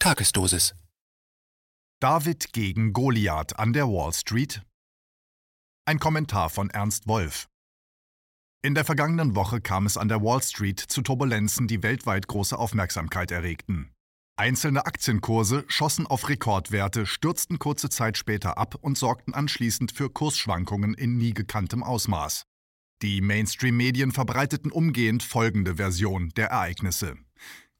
[0.00, 0.76] Tagesdosis.
[2.00, 4.62] David gegen Goliath an der Wall Street?
[5.86, 7.48] Ein Kommentar von Ernst Wolf.
[8.62, 12.56] In der vergangenen Woche kam es an der Wall Street zu Turbulenzen, die weltweit große
[12.56, 13.90] Aufmerksamkeit erregten.
[14.36, 20.94] Einzelne Aktienkurse schossen auf Rekordwerte, stürzten kurze Zeit später ab und sorgten anschließend für Kursschwankungen
[20.94, 22.44] in nie gekanntem Ausmaß.
[23.02, 27.16] Die Mainstream-Medien verbreiteten umgehend folgende Version der Ereignisse.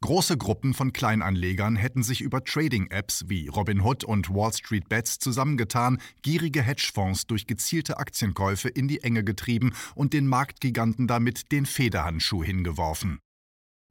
[0.00, 6.00] Große Gruppen von Kleinanlegern hätten sich über Trading-Apps wie Robinhood und Wall Street Bets zusammengetan,
[6.22, 12.44] gierige Hedgefonds durch gezielte Aktienkäufe in die Enge getrieben und den Marktgiganten damit den Federhandschuh
[12.44, 13.18] hingeworfen.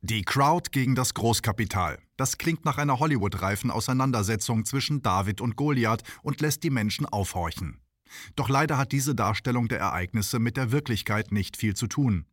[0.01, 1.99] Die Crowd gegen das Großkapital.
[2.15, 7.81] Das klingt nach einer Hollywood-reifen Auseinandersetzung zwischen David und Goliath und lässt die Menschen aufhorchen.
[8.37, 12.25] Doch leider hat diese Darstellung der Ereignisse mit der Wirklichkeit nicht viel zu tun.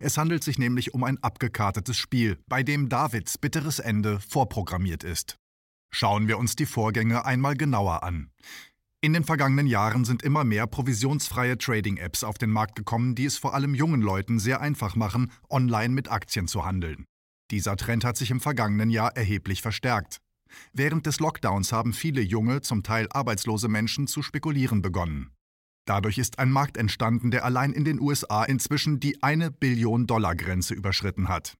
[0.00, 5.36] Es handelt sich nämlich um ein abgekartetes Spiel, bei dem Davids bitteres Ende vorprogrammiert ist.
[5.92, 8.30] Schauen wir uns die Vorgänge einmal genauer an.
[9.00, 13.36] In den vergangenen Jahren sind immer mehr provisionsfreie Trading-Apps auf den Markt gekommen, die es
[13.36, 17.04] vor allem jungen Leuten sehr einfach machen, online mit Aktien zu handeln.
[17.50, 20.20] Dieser Trend hat sich im vergangenen Jahr erheblich verstärkt.
[20.72, 25.30] Während des Lockdowns haben viele junge, zum Teil arbeitslose Menschen zu spekulieren begonnen.
[25.86, 30.34] Dadurch ist ein Markt entstanden, der allein in den USA inzwischen die eine Billion Dollar
[30.34, 31.56] Grenze überschritten hat.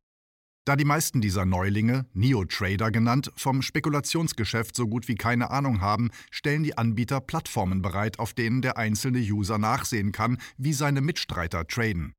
[0.66, 6.10] Da die meisten dieser Neulinge, Neo-Trader genannt, vom Spekulationsgeschäft so gut wie keine Ahnung haben,
[6.30, 11.66] stellen die Anbieter Plattformen bereit, auf denen der einzelne User nachsehen kann, wie seine Mitstreiter
[11.66, 12.14] traden.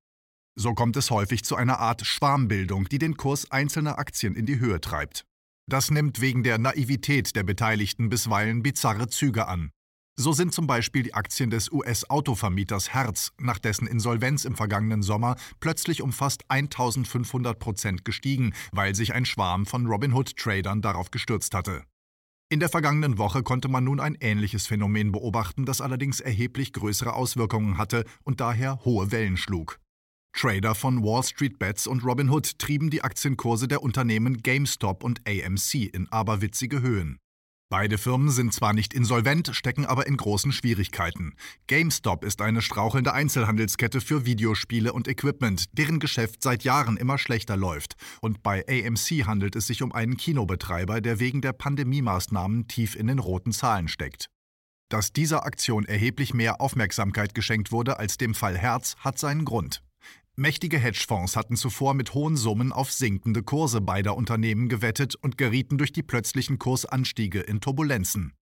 [0.55, 4.59] So kommt es häufig zu einer Art Schwarmbildung, die den Kurs einzelner Aktien in die
[4.59, 5.25] Höhe treibt.
[5.67, 9.71] Das nimmt wegen der Naivität der Beteiligten bisweilen bizarre Züge an.
[10.17, 15.35] So sind zum Beispiel die Aktien des US-Autovermieters Hertz nach dessen Insolvenz im vergangenen Sommer
[15.59, 21.83] plötzlich um fast 1500 Prozent gestiegen, weil sich ein Schwarm von Robinhood-Tradern darauf gestürzt hatte.
[22.49, 27.13] In der vergangenen Woche konnte man nun ein ähnliches Phänomen beobachten, das allerdings erheblich größere
[27.13, 29.79] Auswirkungen hatte und daher hohe Wellen schlug.
[30.31, 35.93] Trader von Wall Street Bets und Robinhood trieben die Aktienkurse der Unternehmen GameStop und AMC
[35.93, 37.17] in aberwitzige Höhen.
[37.77, 41.33] Beide Firmen sind zwar nicht insolvent, stecken aber in großen Schwierigkeiten.
[41.67, 47.57] GameStop ist eine strauchelnde Einzelhandelskette für Videospiele und Equipment, deren Geschäft seit Jahren immer schlechter
[47.57, 47.95] läuft.
[48.21, 53.07] Und bei AMC handelt es sich um einen Kinobetreiber, der wegen der Pandemiemaßnahmen tief in
[53.07, 54.29] den roten Zahlen steckt.
[54.87, 59.81] Dass dieser Aktion erheblich mehr Aufmerksamkeit geschenkt wurde als dem Fall Herz, hat seinen Grund.
[60.37, 65.77] Mächtige Hedgefonds hatten zuvor mit hohen Summen auf sinkende Kurse beider Unternehmen gewettet und gerieten
[65.77, 68.33] durch die plötzlichen Kursanstiege in Turbulenzen.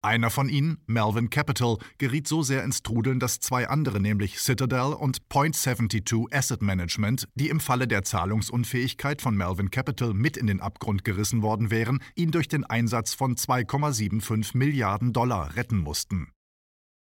[0.00, 4.94] Einer von ihnen, Melvin Capital, geriet so sehr ins Trudeln, dass zwei andere, nämlich Citadel
[4.94, 10.62] und Point72 Asset Management, die im Falle der Zahlungsunfähigkeit von Melvin Capital mit in den
[10.62, 16.28] Abgrund gerissen worden wären, ihn durch den Einsatz von 2,75 Milliarden Dollar retten mussten.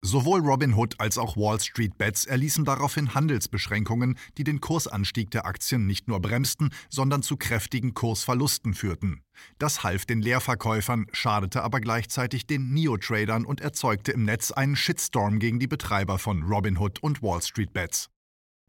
[0.04, 5.86] Sowohl Robinhood als auch Wall Street Bets erließen daraufhin Handelsbeschränkungen, die den Kursanstieg der Aktien
[5.86, 9.22] nicht nur bremsten, sondern zu kräftigen Kursverlusten führten.
[9.60, 15.38] Das half den Leerverkäufern, schadete aber gleichzeitig den Neo-Tradern und erzeugte im Netz einen Shitstorm
[15.38, 18.10] gegen die Betreiber von Robinhood und Wall Street Bets.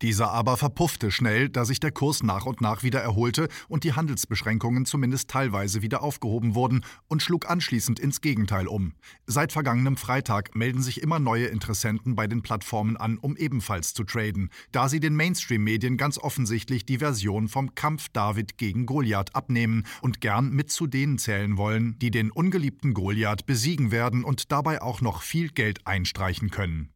[0.03, 3.93] Dieser aber verpuffte schnell, da sich der Kurs nach und nach wieder erholte und die
[3.93, 8.95] Handelsbeschränkungen zumindest teilweise wieder aufgehoben wurden und schlug anschließend ins Gegenteil um.
[9.27, 14.03] Seit vergangenem Freitag melden sich immer neue Interessenten bei den Plattformen an, um ebenfalls zu
[14.03, 19.85] traden, da sie den Mainstream-Medien ganz offensichtlich die Version vom Kampf David gegen Goliath abnehmen
[20.01, 24.83] und gern mit zu denen zählen wollen, die den ungeliebten Goliath besiegen werden und dabei
[24.83, 26.93] auch noch viel Geld einstreichen können.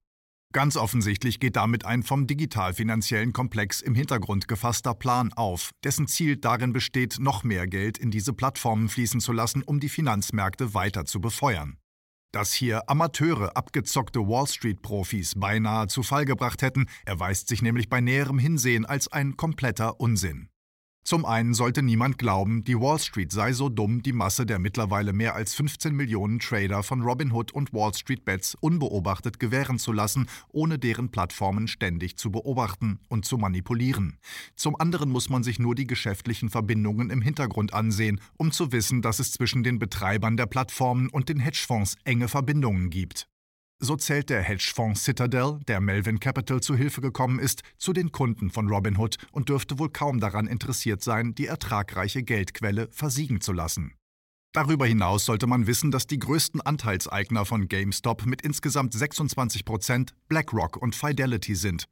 [0.53, 6.37] Ganz offensichtlich geht damit ein vom digital-finanziellen Komplex im Hintergrund gefasster Plan auf, dessen Ziel
[6.37, 11.05] darin besteht, noch mehr Geld in diese Plattformen fließen zu lassen, um die Finanzmärkte weiter
[11.05, 11.77] zu befeuern.
[12.33, 18.01] Dass hier Amateure, abgezockte Wall Street-Profis beinahe zu Fall gebracht hätten, erweist sich nämlich bei
[18.01, 20.49] näherem Hinsehen als ein kompletter Unsinn.
[21.06, 25.12] Zum einen sollte niemand glauben, die Wall Street sei so dumm, die Masse der mittlerweile
[25.12, 30.26] mehr als 15 Millionen Trader von Robinhood und Wall Street Bets unbeobachtet gewähren zu lassen,
[30.49, 34.19] ohne deren Plattformen ständig zu beobachten und zu manipulieren.
[34.56, 39.00] Zum anderen muss man sich nur die geschäftlichen Verbindungen im Hintergrund ansehen, um zu wissen,
[39.00, 43.29] dass es zwischen den Betreibern der Plattformen und den Hedgefonds enge Verbindungen gibt.
[43.78, 48.50] So zählt der Hedgefonds Citadel, der Melvin Capital zu Hilfe gekommen ist, zu den Kunden
[48.50, 53.93] von Robinhood und dürfte wohl kaum daran interessiert sein, die ertragreiche Geldquelle versiegen zu lassen.
[54.55, 60.14] Darüber hinaus sollte man wissen, dass die größten Anteilseigner von GameStop mit insgesamt 26 Prozent
[60.29, 61.84] BlackRock und Fidelity sind.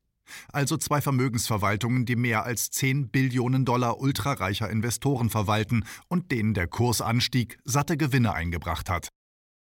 [0.48, 6.66] Also zwei Vermögensverwaltungen, die mehr als 10 Billionen Dollar ultrareicher Investoren verwalten und denen der
[6.66, 9.10] Kursanstieg satte Gewinne eingebracht hat.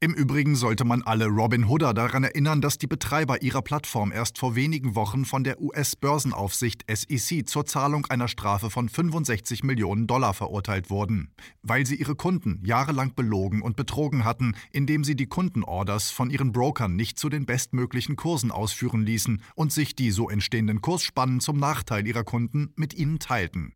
[0.02, 4.36] Im Übrigen sollte man alle Robin Hooder daran erinnern, dass die Betreiber ihrer Plattform erst
[4.36, 10.34] vor wenigen Wochen von der US-Börsenaufsicht SEC zur Zahlung einer Strafe von 65 Millionen Dollar
[10.34, 11.30] verurteilt wurden,
[11.62, 16.50] weil sie ihre Kunden jahrelang belogen und betrogen hatten, indem sie die Kundenorders von ihren
[16.50, 21.58] Brokern nicht zu den bestmöglichen Kursen ausführen ließen und sich die so entstehenden Kursspannen zum
[21.58, 23.72] Nachteil ihrer Kunden mit ihnen teilten.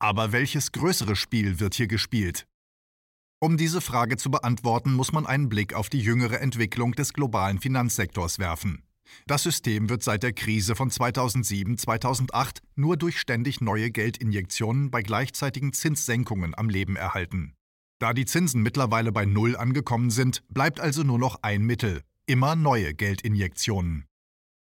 [0.00, 2.46] Aber welches größere Spiel wird hier gespielt?
[3.38, 7.58] Um diese Frage zu beantworten, muss man einen Blick auf die jüngere Entwicklung des globalen
[7.58, 8.82] Finanzsektors werfen.
[9.26, 15.74] Das System wird seit der Krise von 2007-2008 nur durch ständig neue Geldinjektionen bei gleichzeitigen
[15.74, 17.54] Zinssenkungen am Leben erhalten.
[17.98, 22.56] Da die Zinsen mittlerweile bei Null angekommen sind, bleibt also nur noch ein Mittel, immer
[22.56, 24.06] neue Geldinjektionen.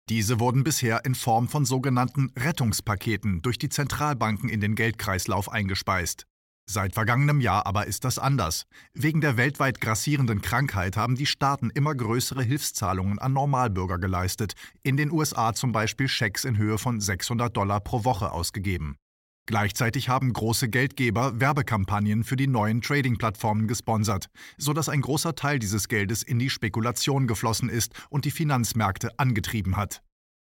[0.09, 6.27] Diese wurden bisher in Form von sogenannten Rettungspaketen durch die Zentralbanken in den Geldkreislauf eingespeist.
[6.69, 8.65] Seit vergangenem Jahr aber ist das anders.
[8.93, 14.53] Wegen der weltweit grassierenden Krankheit haben die Staaten immer größere Hilfszahlungen an Normalbürger geleistet,
[14.83, 18.97] in den USA zum Beispiel Schecks in Höhe von 600 Dollar pro Woche ausgegeben.
[19.45, 24.27] Gleichzeitig haben große Geldgeber Werbekampagnen für die neuen Trading-Plattformen gesponsert,
[24.57, 29.77] sodass ein großer Teil dieses Geldes in die Spekulation geflossen ist und die Finanzmärkte angetrieben
[29.77, 30.01] hat.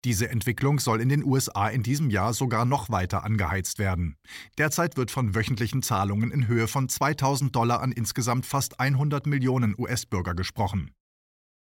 [0.04, 4.16] Diese Entwicklung soll in den USA in diesem Jahr sogar noch weiter angeheizt werden.
[4.56, 9.74] Derzeit wird von wöchentlichen Zahlungen in Höhe von 2000 Dollar an insgesamt fast 100 Millionen
[9.76, 10.92] US-Bürger gesprochen.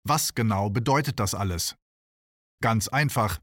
[0.02, 1.76] Was genau bedeutet das alles?
[2.60, 3.38] Ganz einfach,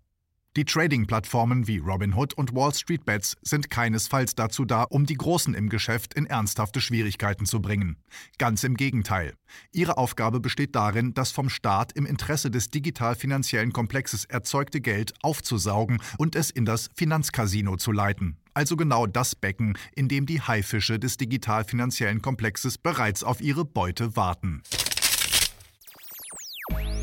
[0.58, 5.54] die Trading-Plattformen wie Robinhood und Wall Street Bets sind keinesfalls dazu da, um die Großen
[5.54, 7.96] im Geschäft in ernsthafte Schwierigkeiten zu bringen.
[8.38, 9.34] Ganz im Gegenteil.
[9.72, 16.02] Ihre Aufgabe besteht darin, das vom Staat im Interesse des digital-finanziellen Komplexes erzeugte Geld aufzusaugen
[16.18, 18.36] und es in das Finanzcasino zu leiten.
[18.54, 24.18] Also genau das Becken, in dem die Haifische des digital-finanziellen Komplexes bereits auf ihre Beute
[24.18, 24.64] warten.